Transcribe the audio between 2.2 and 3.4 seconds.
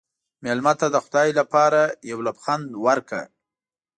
لبخند ورکړه.